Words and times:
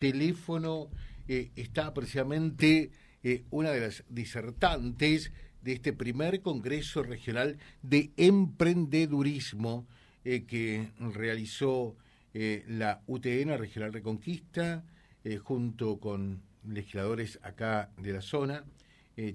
teléfono 0.00 0.88
eh, 1.28 1.50
está 1.56 1.92
precisamente 1.92 2.90
eh, 3.22 3.44
una 3.50 3.70
de 3.70 3.80
las 3.80 4.02
disertantes 4.08 5.30
de 5.62 5.72
este 5.74 5.92
primer 5.92 6.40
Congreso 6.40 7.02
Regional 7.02 7.58
de 7.82 8.10
Emprendedurismo 8.16 9.86
eh, 10.24 10.44
que 10.46 10.88
realizó 10.98 11.96
la 12.32 13.00
UTN 13.08 13.58
Regional 13.58 13.92
Reconquista 13.92 14.84
junto 15.42 15.98
con 15.98 16.40
legisladores 16.64 17.40
acá 17.42 17.90
de 17.96 18.12
la 18.12 18.20
zona, 18.20 18.62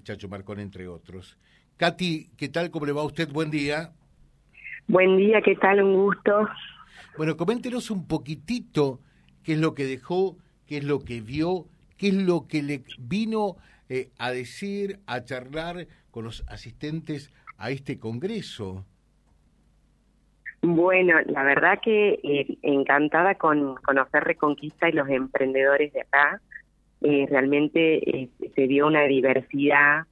Chacho 0.02 0.30
Marcón 0.30 0.60
entre 0.60 0.88
otros. 0.88 1.36
Katy, 1.76 2.30
¿qué 2.38 2.48
tal? 2.48 2.70
¿Cómo 2.70 2.86
le 2.86 2.92
va 2.92 3.02
a 3.02 3.04
usted? 3.04 3.30
Buen 3.30 3.50
día. 3.50 3.92
Buen 4.88 5.18
día, 5.18 5.42
¿qué 5.42 5.56
tal? 5.56 5.82
Un 5.82 5.92
gusto. 5.92 6.48
Bueno, 7.18 7.36
coméntenos 7.36 7.90
un 7.90 8.06
poquitito 8.06 9.02
qué 9.42 9.52
es 9.52 9.58
lo 9.58 9.74
que 9.74 9.84
dejó, 9.84 10.38
qué 10.66 10.78
es 10.78 10.84
lo 10.84 11.00
que 11.00 11.20
vio, 11.20 11.66
qué 11.96 12.08
es 12.08 12.14
lo 12.14 12.46
que 12.46 12.62
le 12.62 12.82
vino 12.98 13.56
eh, 13.88 14.10
a 14.18 14.30
decir, 14.30 14.98
a 15.06 15.24
charlar 15.24 15.86
con 16.10 16.24
los 16.24 16.44
asistentes 16.48 17.32
a 17.56 17.70
este 17.70 17.98
congreso. 17.98 18.84
Bueno, 20.62 21.14
la 21.26 21.44
verdad 21.44 21.78
que 21.82 22.18
eh, 22.22 22.58
encantada 22.62 23.36
con 23.36 23.76
conocer 23.76 24.24
Reconquista 24.24 24.88
y 24.88 24.92
los 24.92 25.08
emprendedores 25.08 25.92
de 25.92 26.00
acá. 26.00 26.40
Eh, 27.02 27.26
realmente 27.28 28.30
se 28.54 28.66
dio 28.66 28.86
una 28.86 29.02
diversidad 29.02 30.06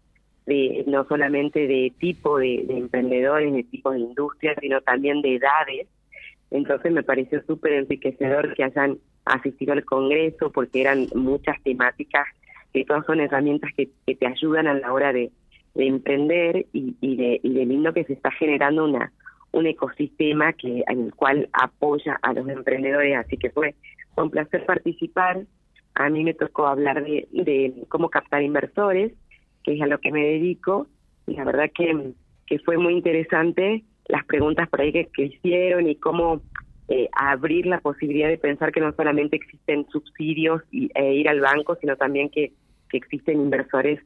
de 0.47 0.85
no 0.87 1.07
solamente 1.07 1.67
de 1.67 1.93
tipo 1.99 2.39
de, 2.39 2.65
de 2.69 2.77
emprendedores, 2.77 3.53
de 3.53 3.65
tipo 3.65 3.91
de 3.91 4.01
industria, 4.01 4.55
sino 4.61 4.81
también 4.83 5.23
de 5.23 5.37
edades. 5.37 5.89
Entonces 6.51 6.93
me 6.93 7.03
pareció 7.03 7.43
súper 7.47 7.73
enriquecedor 7.73 8.55
que 8.55 8.65
hayan 8.65 8.99
asistido 9.25 9.73
al 9.73 9.85
Congreso 9.85 10.51
porque 10.51 10.81
eran 10.81 11.07
muchas 11.15 11.63
temáticas 11.63 12.27
que 12.73 12.85
todas 12.85 13.07
son 13.07 13.21
herramientas 13.21 13.71
que, 13.77 13.89
te 14.15 14.27
ayudan 14.27 14.67
a 14.67 14.75
la 14.75 14.93
hora 14.93 15.13
de, 15.13 15.31
emprender 15.77 16.67
y, 16.73 17.17
de, 17.17 17.41
y 17.43 17.53
de 17.53 17.67
lindo 17.67 17.93
que 17.93 18.05
se 18.05 18.13
está 18.13 18.31
generando 18.31 18.85
una 18.85 19.13
un 19.55 19.67
ecosistema 19.67 20.53
que 20.53 20.83
en 20.89 21.05
el 21.05 21.15
cual 21.15 21.49
apoya 21.53 22.19
a 22.23 22.33
los 22.33 22.49
emprendedores. 22.49 23.17
Así 23.17 23.37
que 23.37 23.51
fue, 23.51 23.75
un 24.17 24.31
placer 24.31 24.67
participar. 24.67 25.45
A 25.95 26.11
mí 26.11 26.25
me 26.25 26.35
tocó 26.35 26.67
hablar 26.67 27.05
de, 27.05 27.73
cómo 27.89 28.11
captar 28.11 28.43
inversores 28.43 29.13
que 29.63 29.77
es 29.77 29.83
a 29.83 29.87
lo 29.87 29.99
que 29.99 30.13
me 30.13 30.25
dedico. 30.27 30.89
Y 31.27 31.35
la 31.35 31.45
verdad 31.45 31.71
que, 31.73 32.13
fue 32.65 32.77
muy 32.77 32.95
interesante 32.95 33.85
las 34.07 34.25
preguntas 34.27 34.69
por 34.69 34.81
ahí 34.81 34.93
que 34.93 35.23
hicieron 35.23 35.89
y 35.89 35.97
cómo 35.97 36.43
eh, 36.89 37.09
abrir 37.13 37.67
la 37.67 37.81
posibilidad 37.81 38.29
de 38.29 38.39
pensar 38.39 38.73
que 38.73 38.81
no 38.81 38.93
solamente 38.93 39.37
existen 39.37 39.87
subsidios 39.91 40.63
y, 40.71 40.91
e 40.95 41.15
ir 41.15 41.29
al 41.29 41.41
banco, 41.41 41.77
sino 41.81 41.97
también 41.97 42.29
que, 42.31 42.53
que 42.89 42.97
existen 42.97 43.41
inversores 43.41 44.01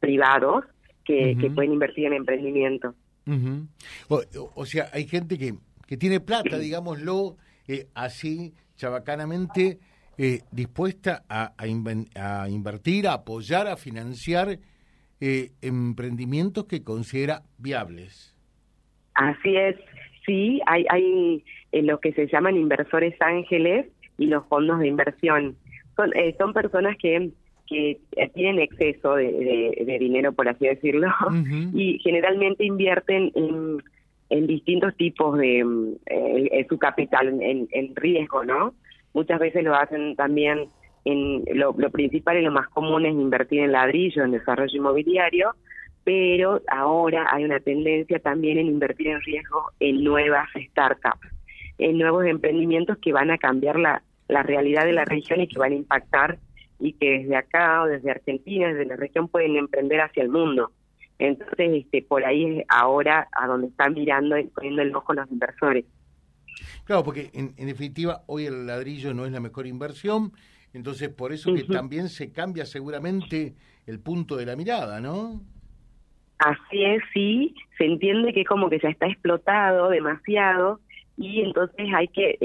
privados 0.00 0.64
que, 1.04 1.36
que 1.38 1.50
pueden 1.50 1.72
invertir 1.72 2.06
en 2.06 2.14
emprendimiento. 2.14 2.94
o, 4.08 4.66
sea, 4.66 4.88
hay 4.92 5.06
gente 5.06 5.36
que, 5.38 5.54
que 5.86 5.96
tiene 5.96 6.20
plata, 6.20 6.58
digámoslo 6.58 7.36
eh, 7.68 7.88
así, 7.94 8.54
chabacanamente, 8.76 9.78
eh, 10.18 10.40
dispuesta 10.50 11.24
a, 11.28 11.52
a, 11.56 11.66
invertir, 12.48 13.08
a 13.08 13.14
apoyar, 13.14 13.66
a 13.66 13.76
financiar 13.76 14.58
eh, 15.20 15.52
emprendimientos 15.60 16.64
que 16.66 16.82
considera 16.82 17.42
viables. 17.58 18.36
Así 19.14 19.56
es, 19.56 19.76
sí, 20.26 20.60
hay, 20.66 20.84
hay 20.88 21.44
en 21.72 21.86
lo 21.86 21.98
que 22.00 22.12
se 22.12 22.26
llaman 22.26 22.56
inversores 22.56 23.14
ángeles 23.20 23.86
y 24.18 24.26
los 24.26 24.46
fondos 24.46 24.78
de 24.80 24.88
inversión. 24.88 25.56
Son, 25.96 26.10
eh, 26.16 26.34
son 26.38 26.52
personas 26.52 26.96
que, 26.96 27.30
que 27.66 27.98
tienen 28.34 28.60
exceso 28.60 29.16
de, 29.16 29.96
dinero, 30.00 30.32
por 30.32 30.48
así 30.48 30.66
decirlo, 30.66 31.08
y 31.74 31.98
generalmente 32.00 32.64
invierten 32.64 33.32
en, 33.34 33.82
en 34.30 34.46
distintos 34.46 34.96
tipos 34.96 35.38
de 35.38 35.64
eh, 36.06 36.66
su 36.68 36.78
capital, 36.78 37.28
en, 37.42 37.68
en 37.70 37.96
riesgo, 37.96 38.44
¿no? 38.44 38.74
Muchas 39.14 39.38
veces 39.38 39.62
lo 39.64 39.74
hacen 39.74 40.16
también 40.16 40.66
en 41.04 41.44
lo, 41.54 41.74
lo 41.76 41.90
principal 41.90 42.38
y 42.38 42.42
lo 42.42 42.52
más 42.52 42.68
común 42.68 43.06
es 43.06 43.12
invertir 43.12 43.60
en 43.60 43.72
ladrillo, 43.72 44.24
en 44.24 44.30
desarrollo 44.30 44.74
inmobiliario, 44.74 45.54
pero 46.04 46.60
ahora 46.68 47.26
hay 47.30 47.44
una 47.44 47.60
tendencia 47.60 48.18
también 48.18 48.58
en 48.58 48.66
invertir 48.66 49.08
en 49.08 49.20
riesgo 49.22 49.70
en 49.80 50.02
nuevas 50.02 50.48
startups 50.70 51.28
en 51.78 51.98
nuevos 51.98 52.24
emprendimientos 52.26 52.98
que 52.98 53.12
van 53.12 53.30
a 53.30 53.38
cambiar 53.38 53.78
la, 53.78 54.02
la 54.28 54.42
realidad 54.42 54.84
de 54.84 54.92
la 54.92 55.04
región 55.04 55.40
y 55.40 55.48
que 55.48 55.58
van 55.58 55.72
a 55.72 55.76
impactar 55.76 56.38
y 56.78 56.94
que 56.94 57.18
desde 57.18 57.36
acá 57.36 57.82
o 57.82 57.86
desde 57.86 58.10
Argentina, 58.10 58.68
desde 58.68 58.86
la 58.86 58.96
región 58.96 59.28
pueden 59.28 59.56
emprender 59.56 60.00
hacia 60.00 60.22
el 60.22 60.28
mundo. 60.28 60.72
Entonces, 61.18 61.84
este, 61.84 62.02
por 62.02 62.24
ahí 62.24 62.58
es 62.58 62.66
ahora 62.68 63.28
a 63.32 63.46
donde 63.46 63.68
están 63.68 63.94
mirando 63.94 64.36
y 64.38 64.44
poniendo 64.44 64.82
el 64.82 64.94
ojo 64.94 65.12
los 65.12 65.30
inversores. 65.30 65.84
Claro, 66.84 67.04
porque 67.04 67.30
en, 67.32 67.54
definitiva 67.54 68.24
hoy 68.26 68.46
el 68.46 68.66
ladrillo 68.66 69.14
no 69.14 69.24
es 69.24 69.32
la 69.32 69.40
mejor 69.40 69.66
inversión, 69.66 70.32
entonces 70.72 71.08
por 71.08 71.32
eso 71.32 71.54
que 71.54 71.64
también 71.64 72.08
se 72.08 72.32
cambia 72.32 72.66
seguramente 72.66 73.54
el 73.86 74.00
punto 74.00 74.36
de 74.36 74.46
la 74.46 74.56
mirada, 74.56 75.00
¿no? 75.00 75.40
Así 76.44 76.84
es, 76.84 77.00
sí, 77.14 77.54
se 77.78 77.84
entiende 77.84 78.32
que 78.32 78.44
como 78.44 78.68
que 78.68 78.80
ya 78.80 78.88
está 78.88 79.06
explotado 79.06 79.90
demasiado 79.90 80.80
y 81.16 81.40
entonces 81.40 81.86
hay 81.94 82.08
que, 82.08 82.36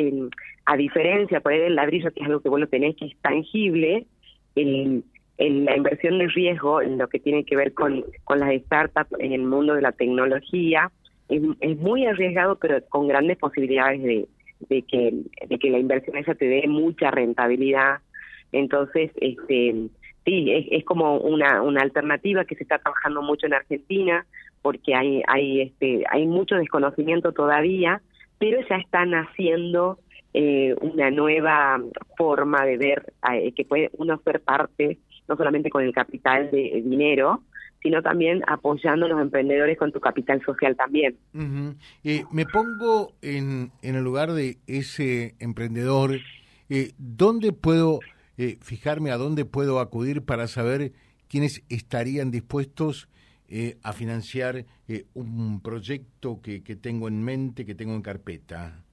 a 0.66 0.78
diferencia 0.78 1.40
por 1.40 1.52
ahí 1.52 1.60
del 1.60 1.76
ladrillo, 1.76 2.12
que 2.12 2.20
es 2.20 2.28
algo 2.28 2.42
que 2.42 2.50
lo 2.50 2.68
tenés 2.68 2.96
que 2.96 3.06
es 3.06 3.18
tangible, 3.22 4.06
en, 4.54 5.04
la 5.40 5.76
inversión 5.76 6.20
de 6.20 6.28
riesgo, 6.28 6.82
en 6.82 7.00
lo 7.00 7.08
que 7.10 7.20
tiene 7.20 7.44
que 7.44 7.56
ver 7.56 7.74
con, 7.74 8.06
las 8.36 8.62
startups 8.66 9.20
en 9.20 9.34
el 9.34 9.42
mundo 9.42 9.74
de 9.74 9.82
la 9.82 9.92
tecnología, 9.92 10.92
es, 11.30 11.78
muy 11.78 12.06
arriesgado, 12.06 12.56
pero 12.60 12.80
con 12.90 13.08
grandes 13.08 13.38
posibilidades 13.40 14.04
de, 14.04 14.28
de, 14.70 14.84
que, 14.84 15.12
de 15.48 15.58
que 15.58 15.70
la 15.72 15.80
inversión 15.80 16.18
esa 16.18 16.36
te 16.36 16.46
dé 16.46 16.68
mucha 16.68 17.10
rentabilidad. 17.10 17.98
Entonces, 18.52 19.12
este 19.16 19.90
sí, 20.28 20.52
es, 20.72 20.84
como 20.84 21.18
una, 21.18 21.62
una 21.62 21.82
alternativa 21.82 22.44
que 22.44 22.56
se 22.56 22.64
está 22.64 22.80
trabajando 22.80 23.22
mucho 23.22 23.46
en 23.48 23.54
Argentina, 23.54 24.26
porque 24.62 24.94
hay, 24.94 25.24
hay, 25.26 25.62
este, 25.62 26.04
hay 26.10 26.26
mucho 26.28 26.56
desconocimiento 26.56 27.32
todavía, 27.32 28.02
pero 28.38 28.60
ya 28.70 28.76
están 28.76 29.14
haciendo 29.14 30.00
eh, 30.34 30.76
una 30.82 31.10
nueva 31.12 31.82
forma 32.18 32.66
de 32.66 32.78
ver 32.78 33.14
eh, 33.32 33.54
que 33.54 33.64
puede 33.64 33.90
uno 33.94 34.20
ser 34.26 34.42
parte, 34.42 34.98
no 35.30 35.38
solamente 35.38 35.70
con 35.70 35.84
el 35.86 35.94
capital 35.94 36.52
de 36.52 36.82
dinero, 36.84 37.44
sino 37.82 38.02
también 38.02 38.44
apoyando 38.48 39.06
a 39.06 39.10
los 39.10 39.22
emprendedores 39.22 39.78
con 39.78 39.94
tu 39.94 40.02
capital 40.02 40.44
social 40.44 40.76
también. 40.76 41.16
eh, 42.04 42.26
me 42.32 42.46
pongo 42.46 43.14
en, 43.22 43.72
en 43.82 43.96
el 43.96 44.04
lugar 44.04 44.34
de 44.34 44.58
ese 44.68 45.36
emprendedor. 45.40 46.18
Eh, 46.70 46.92
¿Dónde 46.98 47.54
puedo 47.54 48.00
eh, 48.38 48.58
fijarme, 48.62 49.12
a 49.12 49.18
dónde 49.18 49.46
puedo 49.46 49.80
acudir 49.80 50.24
para 50.24 50.48
saber 50.48 50.94
quiénes 51.28 51.64
estarían 51.70 52.32
dispuestos 52.32 53.10
eh, 53.50 53.78
a 53.84 53.94
financiar 53.94 54.66
eh, 54.88 55.06
un 55.14 55.62
proyecto 55.62 56.42
que, 56.42 56.64
que 56.64 56.76
tengo 56.76 57.08
en 57.08 57.24
mente, 57.24 57.66
que 57.66 57.76
tengo 57.76 57.94
en 57.94 58.02
carpeta? 58.02 58.84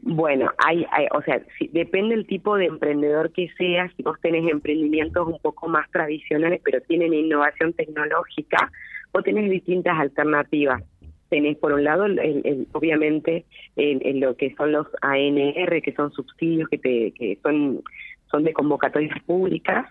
Bueno, 0.00 0.50
hay, 0.58 0.86
o 1.12 1.22
sea, 1.22 1.42
depende 1.70 2.16
del 2.16 2.26
tipo 2.26 2.56
de 2.56 2.66
emprendedor 2.66 3.30
que 3.32 3.48
seas. 3.58 3.92
Si 3.96 4.02
vos 4.02 4.18
tenés 4.20 4.50
emprendimientos 4.50 5.26
un 5.26 5.38
poco 5.38 5.68
más 5.68 5.90
tradicionales, 5.90 6.60
pero 6.64 6.80
tienen 6.82 7.12
innovación 7.12 7.74
tecnológica, 7.74 8.70
vos 9.12 9.22
tenés 9.22 9.50
distintas 9.50 9.98
alternativas. 9.98 10.82
Tenés, 11.28 11.56
por 11.58 11.72
un 11.72 11.84
lado, 11.84 12.06
el, 12.06 12.66
obviamente, 12.72 13.44
en, 13.76 14.20
lo 14.20 14.36
que 14.36 14.54
son 14.54 14.72
los 14.72 14.86
ANR, 15.02 15.82
que 15.82 15.94
son 15.94 16.10
subsidios 16.12 16.68
que, 16.68 16.78
te, 16.78 17.12
que 17.12 17.38
son, 17.42 17.82
son 18.32 18.42
de 18.42 18.52
convocatorias 18.52 19.16
públicas, 19.22 19.86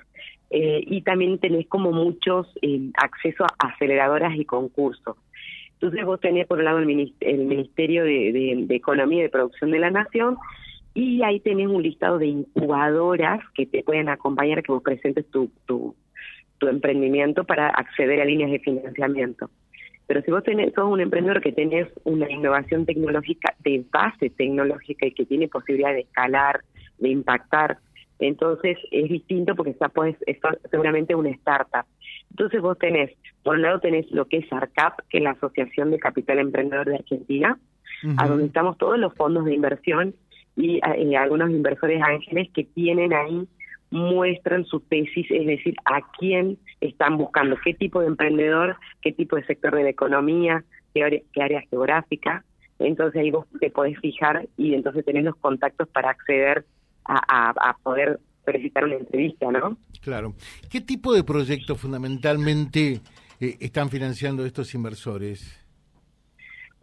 eh, 0.49 0.83
y 0.85 1.01
también 1.03 1.37
tenés 1.39 1.65
como 1.67 1.93
muchos 1.93 2.47
eh, 2.61 2.89
acceso 2.95 3.45
a 3.45 3.69
aceleradoras 3.69 4.35
y 4.35 4.43
concursos. 4.43 5.15
Entonces 5.73 6.05
vos 6.05 6.19
tenés 6.19 6.45
por 6.45 6.59
un 6.59 6.65
lado 6.65 6.79
el, 6.79 6.85
Ministerio 6.85 8.03
de, 8.03 8.65
Economía 8.69 9.19
y 9.19 9.23
de 9.23 9.29
Producción 9.29 9.71
de 9.71 9.79
la 9.79 9.89
Nación 9.89 10.35
y 10.93 11.23
ahí 11.23 11.39
tenés 11.39 11.67
un 11.67 11.81
listado 11.81 12.17
de 12.17 12.27
incubadoras 12.27 13.39
que 13.55 13.65
te 13.65 13.81
pueden 13.81 14.09
acompañar 14.09 14.61
que 14.61 14.73
vos 14.73 14.83
presentes 14.83 15.25
tu 15.31 15.95
emprendimiento 16.61 17.45
para 17.45 17.69
acceder 17.69 18.21
a 18.21 18.25
líneas 18.25 18.51
de 18.51 18.59
financiamiento. 18.59 19.49
Pero 20.11 20.23
si 20.23 20.31
vos 20.31 20.43
tenés, 20.43 20.73
sos 20.73 20.91
un 20.91 20.99
emprendedor 20.99 21.39
que 21.39 21.53
tenés 21.53 21.87
una 22.03 22.29
innovación 22.29 22.85
tecnológica 22.85 23.55
de 23.59 23.85
base 23.89 24.29
tecnológica 24.29 25.05
y 25.05 25.13
que 25.13 25.25
tiene 25.25 25.47
posibilidad 25.47 25.93
de 25.93 26.01
escalar, 26.01 26.59
de 26.97 27.07
impactar 27.07 27.77
entonces 28.21 28.77
es 28.91 29.09
distinto 29.09 29.55
porque 29.55 29.71
está 29.71 29.89
pues 29.89 30.15
es 30.25 30.37
seguramente 30.69 31.15
una 31.15 31.29
startup. 31.31 31.85
Entonces 32.29 32.61
vos 32.61 32.77
tenés, 32.77 33.11
por 33.43 33.55
un 33.55 33.63
lado 33.63 33.79
tenés 33.79 34.09
lo 34.11 34.25
que 34.25 34.37
es 34.37 34.53
ARCAP, 34.53 34.99
que 35.09 35.17
es 35.17 35.23
la 35.23 35.31
Asociación 35.31 35.91
de 35.91 35.99
Capital 35.99 36.39
Emprendedor 36.39 36.87
de 36.87 36.95
Argentina, 36.95 37.57
a 38.17 38.27
donde 38.27 38.45
estamos 38.45 38.77
todos 38.77 38.97
los 38.97 39.13
fondos 39.15 39.45
de 39.45 39.53
inversión 39.53 40.15
y 40.55 40.77
eh, 40.77 41.17
algunos 41.17 41.49
inversores 41.49 42.01
ángeles 42.01 42.49
que 42.53 42.63
tienen 42.63 43.13
ahí 43.13 43.47
muestran 43.89 44.65
su 44.65 44.79
tesis, 44.79 45.27
es 45.29 45.45
decir, 45.45 45.75
a 45.85 46.01
quién 46.17 46.57
están 46.79 47.17
buscando, 47.17 47.57
qué 47.63 47.73
tipo 47.73 48.01
de 48.01 48.07
emprendedor, 48.07 48.77
qué 49.01 49.11
tipo 49.11 49.35
de 49.35 49.45
sector 49.45 49.75
de 49.75 49.83
la 49.83 49.89
economía, 49.89 50.63
qué 50.93 51.03
área, 51.03 51.21
qué 51.33 51.43
área 51.43 51.61
geográfica. 51.69 52.43
Entonces 52.79 53.21
ahí 53.21 53.31
vos 53.31 53.45
te 53.59 53.69
podés 53.69 53.99
fijar 53.99 54.47
y 54.57 54.73
entonces 54.73 55.05
tenés 55.05 55.25
los 55.25 55.35
contactos 55.35 55.87
para 55.89 56.09
acceder 56.09 56.65
a, 57.05 57.49
a, 57.49 57.77
poder 57.83 58.19
solicitar 58.45 58.85
una 58.85 58.95
entrevista, 58.95 59.51
¿no? 59.51 59.77
Claro. 60.01 60.33
¿Qué 60.69 60.81
tipo 60.81 61.13
de 61.13 61.23
proyectos 61.23 61.79
fundamentalmente 61.79 63.01
eh, 63.39 63.57
están 63.59 63.89
financiando 63.89 64.45
estos 64.45 64.73
inversores? 64.73 65.59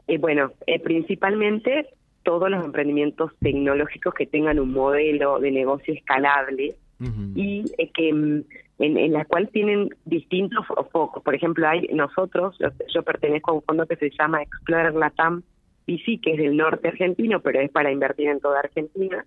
Eh, 0.07 0.19
bueno, 0.19 0.53
eh, 0.67 0.81
principalmente 0.81 1.89
todos 2.23 2.51
los 2.51 2.65
emprendimientos 2.65 3.33
tecnológicos 3.41 4.15
que 4.15 4.27
tengan 4.27 4.59
un 4.59 4.73
modelo 4.73 5.39
de 5.41 5.51
negocio 5.51 5.95
escalable 5.95 6.77
y 7.37 7.65
que 7.95 8.13
mm, 8.13 8.43
en, 8.81 9.13
la 9.13 9.25
cual 9.25 9.49
tienen 9.49 9.91
distintos 10.05 10.67
focos. 10.91 11.23
Por 11.23 11.35
ejemplo, 11.35 11.69
hay 11.69 11.87
nosotros, 11.93 12.59
yo, 12.93 13.03
pertenezco 13.03 13.51
a 13.51 13.55
un 13.55 13.63
fondo 13.63 13.87
que 13.87 13.97
se 13.97 14.11
llama 14.11 14.43
Explorer 14.43 14.95
Latam 14.95 15.43
PC, 15.87 16.21
que 16.23 16.33
es 16.33 16.39
del 16.39 16.57
norte 16.57 16.89
argentino, 16.89 17.41
pero 17.41 17.61
es 17.61 17.71
para 17.71 17.91
invertir 17.91 18.29
en 18.29 18.41
toda 18.41 18.61
Argentina. 18.61 19.25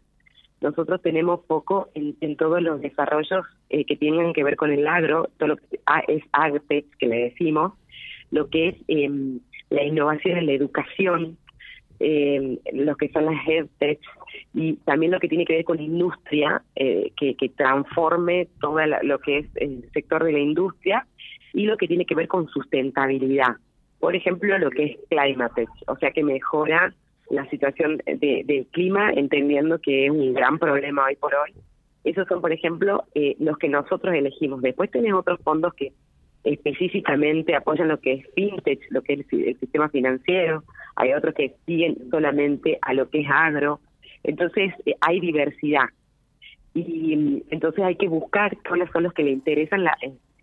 Nosotros 0.61 1.01
tenemos 1.01 1.43
foco 1.47 1.89
en, 1.95 2.35
todos 2.37 2.61
los 2.61 2.81
desarrollos 2.81 3.45
eh, 3.69 3.83
que 3.83 3.95
tienen 3.95 4.31
que 4.31 4.43
ver 4.43 4.55
con 4.55 4.71
el 4.71 4.87
agro, 4.87 5.27
todo 5.37 5.49
lo 5.49 5.57
que 5.57 5.79
es 6.07 6.23
agtech, 6.31 6.85
que 6.99 7.07
le 7.07 7.23
decimos, 7.23 7.73
lo 8.29 8.47
que 8.47 8.69
es 8.69 8.75
em, 8.87 9.39
la 9.71 9.83
innovación 9.83 10.37
en 10.37 10.45
la 10.45 10.51
educación, 10.51 11.37
eh, 11.99 12.59
lo 12.73 12.95
que 12.95 13.09
son 13.09 13.25
las 13.25 13.47
EdTech 13.47 13.99
y 14.53 14.73
también 14.85 15.11
lo 15.11 15.19
que 15.19 15.27
tiene 15.27 15.45
que 15.45 15.55
ver 15.55 15.65
con 15.65 15.79
industria, 15.79 16.61
eh, 16.75 17.11
que, 17.17 17.35
que, 17.35 17.49
transforme 17.49 18.47
todo 18.59 18.79
lo 19.03 19.19
que 19.19 19.39
es 19.39 19.45
el 19.55 19.89
sector 19.93 20.23
de 20.23 20.31
la 20.31 20.39
industria 20.39 21.07
y 21.53 21.65
lo 21.65 21.75
que 21.77 21.87
tiene 21.87 22.05
que 22.05 22.15
ver 22.15 22.27
con 22.27 22.47
sustentabilidad. 22.47 23.55
Por 23.99 24.15
ejemplo, 24.15 24.57
lo 24.57 24.69
que 24.71 24.83
es 24.85 24.97
climate, 25.09 25.67
o 25.87 25.95
sea, 25.97 26.11
que 26.11 26.23
mejora 26.23 26.93
la 27.31 27.49
situación 27.49 27.97
de, 28.05 28.43
del 28.45 28.67
clima, 28.67 29.11
entendiendo 29.11 29.79
que 29.79 30.05
es 30.05 30.11
un 30.11 30.33
gran 30.33 30.59
problema 30.59 31.05
hoy 31.05 31.15
por 31.15 31.33
hoy. 31.33 31.53
Esos 32.03 32.27
son, 32.27 32.41
por 32.41 32.51
ejemplo, 32.51 33.05
eh, 33.15 33.35
los 33.39 33.57
que 33.57 33.69
nosotros 33.69 34.13
elegimos. 34.13 34.61
Después 34.61 34.91
tenés 34.91 35.13
otros 35.13 35.39
fondos 35.43 35.73
que 35.73 35.93
específicamente 36.43 37.55
apoyan 37.55 37.87
lo 37.87 37.99
que 37.99 38.13
es 38.13 38.25
fintech, 38.33 38.79
lo 38.89 39.01
que 39.01 39.13
es 39.13 39.19
el, 39.31 39.59
sistema 39.59 39.89
financiero, 39.89 40.63
hay 40.95 41.13
otros 41.13 41.35
que 41.35 41.55
siguen 41.65 41.97
solamente 42.09 42.79
a 42.81 42.93
lo 42.93 43.09
que 43.09 43.21
es 43.21 43.27
agro, 43.29 43.79
entonces 44.23 44.73
eh, 44.85 44.95
hay 45.01 45.19
diversidad 45.19 45.85
y 46.73 47.15
mm, 47.15 47.41
entonces 47.51 47.83
hay 47.83 47.95
que 47.95 48.07
buscar 48.07 48.57
cuáles 48.67 48.89
son 48.91 49.03
los 49.03 49.13
que 49.13 49.23
le 49.23 49.31
interesan 49.31 49.83
la, 49.83 49.95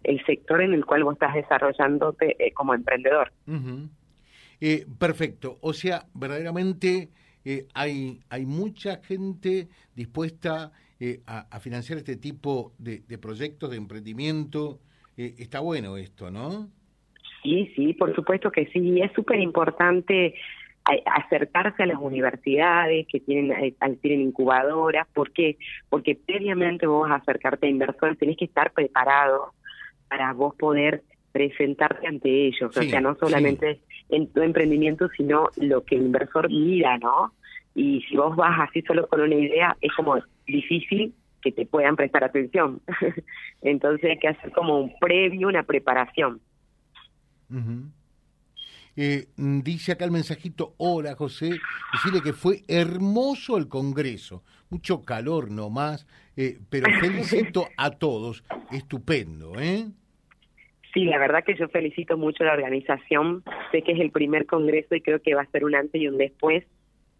el 0.04 0.24
sector 0.24 0.62
en 0.62 0.72
el 0.72 0.84
cual 0.84 1.04
vos 1.04 1.14
estás 1.14 1.34
desarrollándote 1.34 2.36
eh, 2.38 2.52
como 2.52 2.74
emprendedor. 2.74 3.32
Eh, 4.60 4.86
perfecto, 4.98 5.58
o 5.60 5.72
sea, 5.72 6.06
verdaderamente 6.14 7.10
eh, 7.44 7.66
hay, 7.74 8.20
hay 8.28 8.46
mucha 8.46 9.02
gente 9.02 9.68
dispuesta 9.94 10.72
a, 11.26 11.38
a, 11.50 11.60
financiar 11.60 11.98
este 11.98 12.16
tipo 12.16 12.72
de, 12.78 13.00
de 13.06 13.18
proyectos 13.18 13.70
de 13.70 13.76
emprendimiento 13.76 14.80
eh, 15.18 15.34
está 15.38 15.58
bueno 15.58 15.96
esto, 15.96 16.30
¿no? 16.30 16.68
Sí, 17.42 17.72
sí, 17.74 17.92
por 17.94 18.14
supuesto 18.14 18.52
que 18.52 18.66
sí. 18.66 19.00
Es 19.00 19.12
súper 19.12 19.40
importante 19.40 20.34
acercarse 21.04 21.82
a 21.82 21.86
las 21.86 21.98
universidades 21.98 23.06
que 23.08 23.20
tienen 23.20 23.50
eh, 23.52 23.74
tienen 24.00 24.20
incubadoras. 24.22 25.08
¿Por 25.12 25.32
qué? 25.32 25.58
Porque 25.88 26.14
previamente 26.14 26.86
vos 26.86 27.10
acercarte 27.10 27.66
a 27.66 27.70
inversores, 27.70 28.16
tenés 28.16 28.36
que 28.36 28.44
estar 28.44 28.72
preparado 28.72 29.54
para 30.08 30.32
vos 30.32 30.54
poder 30.54 31.02
presentarte 31.38 32.04
ante 32.08 32.48
ellos. 32.48 32.76
o 32.76 32.82
sea, 32.82 33.00
no 33.00 33.14
solamente 33.14 33.78
en 34.08 34.26
tu 34.32 34.42
emprendimiento, 34.42 35.08
sino 35.16 35.50
lo 35.56 35.84
que 35.84 35.94
el 35.94 36.02
inversor 36.02 36.50
mira, 36.50 36.98
¿no? 36.98 37.32
Y 37.76 38.02
si 38.08 38.16
vos 38.16 38.34
vas 38.34 38.58
así 38.68 38.82
solo 38.82 39.06
con 39.06 39.20
una 39.20 39.36
idea, 39.36 39.76
es 39.80 39.92
como 39.94 40.16
difícil 40.48 41.14
que 41.40 41.52
te 41.52 41.64
puedan 41.64 41.94
prestar 41.94 42.24
atención. 42.24 42.80
Entonces 43.62 44.10
hay 44.10 44.18
que 44.18 44.26
hacer 44.26 44.50
como 44.50 44.80
un 44.80 44.92
previo, 44.98 45.46
una 45.46 45.62
preparación. 45.62 46.40
eh, 48.96 49.28
dice 49.36 49.92
acá 49.92 50.06
el 50.06 50.10
mensajito, 50.10 50.74
hola 50.76 51.14
José, 51.14 51.50
decirle 51.92 52.20
que 52.20 52.32
fue 52.32 52.64
hermoso 52.66 53.56
el 53.56 53.68
Congreso, 53.68 54.42
mucho 54.70 55.04
calor 55.04 55.52
nomás, 55.52 56.04
eh, 56.36 56.58
pero 56.68 56.88
felicito 57.00 57.68
a 57.76 57.92
todos, 57.92 58.42
estupendo, 58.72 59.52
¿eh? 59.60 59.86
Sí, 60.98 61.04
la 61.04 61.18
verdad 61.18 61.44
que 61.44 61.54
yo 61.54 61.68
felicito 61.68 62.18
mucho 62.18 62.42
a 62.42 62.46
la 62.48 62.54
organización, 62.54 63.44
sé 63.70 63.82
que 63.82 63.92
es 63.92 64.00
el 64.00 64.10
primer 64.10 64.46
Congreso 64.46 64.96
y 64.96 65.00
creo 65.00 65.22
que 65.22 65.32
va 65.32 65.42
a 65.42 65.50
ser 65.52 65.64
un 65.64 65.76
antes 65.76 66.02
y 66.02 66.08
un 66.08 66.18
después 66.18 66.64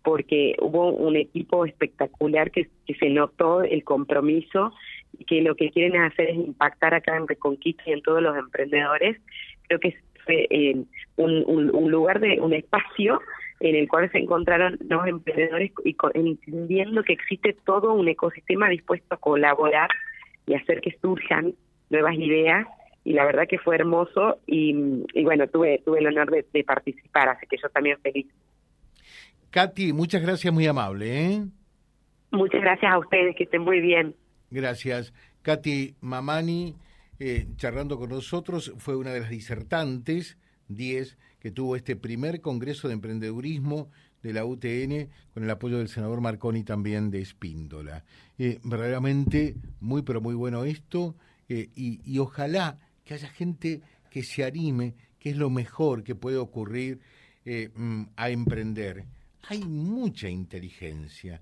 porque 0.03 0.57
hubo 0.61 0.91
un 0.91 1.15
equipo 1.15 1.65
espectacular 1.65 2.51
que, 2.51 2.69
se 2.99 3.09
notó 3.09 3.63
el 3.63 3.85
compromiso 3.85 4.73
que 5.29 5.43
lo 5.43 5.55
que 5.55 5.71
quieren 5.71 6.01
hacer 6.03 6.31
es 6.31 6.35
impactar 6.35 6.93
acá 6.93 7.17
en 7.17 7.29
Reconquista 7.29 7.85
y 7.87 7.93
en 7.93 8.03
todos 8.03 8.21
los 8.21 8.37
emprendedores. 8.37 9.17
Creo 9.69 9.79
que 9.79 9.97
fue 10.25 10.49
eh, 10.51 10.83
un, 11.15 11.89
lugar 11.89 12.19
de 12.19 12.41
un 12.41 12.55
espacio 12.55 13.21
en 13.61 13.77
el 13.77 13.87
cual 13.89 14.11
se 14.11 14.19
encontraron 14.19 14.77
los 14.89 15.07
emprendedores 15.07 15.71
y 15.85 15.95
entendiendo 16.15 17.05
que 17.05 17.13
existe 17.13 17.57
todo 17.65 17.93
un 17.93 18.09
ecosistema 18.09 18.69
dispuesto 18.71 19.15
a 19.15 19.19
colaborar 19.19 19.91
y 20.49 20.55
hacer 20.55 20.81
que 20.81 20.99
surjan 21.01 21.55
nuevas 21.91 22.17
ideas 22.17 22.67
y 23.09 23.15
la 23.15 23.25
verdad 23.25 23.49
que 23.49 23.59
fue 23.59 23.75
hermoso 23.77 24.39
y, 24.47 24.75
bueno 25.23 25.49
tuve 25.49 25.81
tuve 25.85 26.01
el 26.01 26.09
honor 26.09 26.31
de, 26.31 26.45
de 26.53 26.63
participar 26.63 27.31
así 27.31 27.47
que 27.47 27.57
yo 27.57 27.69
también 27.71 27.99
feliz 28.01 28.27
Katy, 29.51 29.95
muchas 29.95 30.21
gracias, 30.21 30.53
muy 30.53 30.67
amable. 30.67 31.25
¿eh? 31.25 31.47
Muchas 32.31 32.61
gracias 32.61 32.93
a 32.93 32.99
ustedes, 32.99 33.35
que 33.35 33.45
estén 33.45 33.63
muy 33.63 33.81
bien. 33.81 34.15
Gracias. 34.51 35.15
Katy 35.41 35.97
Mamani, 36.03 36.77
eh, 37.19 37.47
charlando 37.57 37.99
con 37.99 38.11
nosotros, 38.11 38.75
fue 38.77 38.97
una 38.97 39.13
de 39.13 39.21
las 39.21 39.31
disertantes, 39.31 40.37
10, 40.69 41.17
que 41.41 41.51
tuvo 41.51 41.77
este 41.77 41.97
primer 41.97 42.43
Congreso 42.43 42.89
de 42.89 42.95
Emprendedurismo 42.95 43.91
de 44.23 44.35
la 44.35 44.45
UTN 44.45 45.09
con 45.33 45.45
el 45.45 45.51
apoyo 45.51 45.79
del 45.79 45.89
senador 45.89 46.21
Marconi 46.21 46.63
también 46.63 47.11
de 47.11 47.23
Espíndola. 47.23 48.05
Eh, 48.39 48.59
verdaderamente 48.65 49.55
muy, 49.81 50.03
pero 50.03 50.21
muy 50.21 50.35
bueno 50.35 50.65
esto 50.65 51.15
eh, 51.49 51.71
y, 51.75 52.01
y 52.05 52.19
ojalá 52.19 52.79
que 53.09 53.15
haya 53.15 53.29
gente 53.29 53.81
que 54.11 54.23
se 54.23 54.45
anime, 54.45 54.95
que 55.19 55.31
es 55.31 55.37
lo 55.37 55.49
mejor 55.49 56.05
que 56.05 56.15
puede 56.15 56.37
ocurrir 56.37 57.01
mm, 57.45 58.03
a 58.15 58.29
emprender 58.29 59.07
hay 59.49 59.65
mucha 59.65 60.29
inteligencia, 60.29 61.41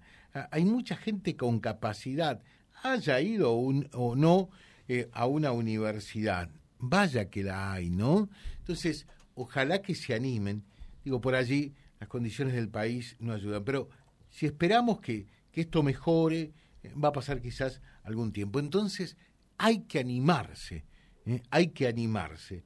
hay 0.51 0.65
mucha 0.65 0.97
gente 0.97 1.37
con 1.37 1.59
capacidad, 1.59 2.41
haya 2.83 3.21
ido 3.21 3.53
o 3.53 4.15
no 4.15 4.49
eh, 4.87 5.09
a 5.13 5.27
una 5.27 5.51
universidad, 5.51 6.51
vaya 6.79 7.29
que 7.31 7.43
la 7.43 7.73
hay, 7.73 7.91
¿no? 7.91 8.29
Entonces, 8.59 9.07
ojalá 9.35 9.83
que 9.83 9.97
se 9.97 10.15
animen, 10.15 10.63
digo, 11.05 11.21
por 11.21 11.35
allí 11.35 11.75
las 11.99 12.09
condiciones 12.09 12.55
del 12.55 12.69
país 12.69 13.17
no 13.19 13.33
ayudan, 13.33 13.65
pero 13.65 13.89
si 14.31 14.47
esperamos 14.47 15.01
que, 15.01 15.27
esto 15.53 15.83
mejore, 15.83 16.53
eh, 16.83 16.93
va 17.03 17.09
a 17.09 17.13
pasar 17.13 17.41
quizás 17.41 17.81
algún 18.05 18.31
tiempo. 18.31 18.59
Entonces, 18.59 19.17
hay 19.57 19.85
que 19.85 19.99
animarse, 19.99 20.85
¿eh? 21.27 21.43
hay 21.51 21.69
que 21.69 21.87
animarse. 21.89 22.63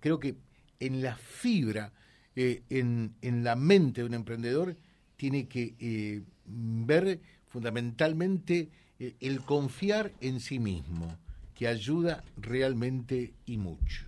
creo 0.00 0.20
que 0.20 0.36
en 0.80 1.02
la 1.02 1.16
fibra 1.16 1.92
eh, 2.36 2.62
en, 2.68 3.14
en, 3.22 3.44
la 3.44 3.54
mente 3.54 4.00
de 4.00 4.08
un 4.08 4.14
emprendedor 4.14 4.76
tiene 5.16 5.46
que 5.46 5.74
eh, 5.78 6.22
ver 6.46 7.20
fundamentalmente 7.46 8.68
eh, 8.98 9.14
el 9.20 9.40
confiar 9.40 10.12
en 10.20 10.40
sí 10.40 10.58
mismo, 10.58 11.16
que 11.54 11.68
ayuda 11.68 12.24
realmente 12.36 13.34
y 13.46 13.56
mucho. 13.56 14.06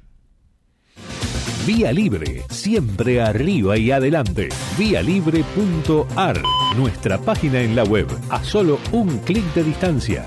Vía 1.64 1.92
Libre, 1.92 2.42
siempre 2.50 3.20
arriba 3.20 3.76
y 3.76 3.90
adelante. 3.90 4.48
Vialibre.ar, 4.78 6.42
nuestra 6.76 7.18
página 7.18 7.60
en 7.60 7.76
la 7.76 7.84
web, 7.84 8.06
a 8.30 8.42
solo 8.42 8.78
un 8.92 9.18
clic 9.18 9.44
de 9.54 9.64
distancia 9.64 10.26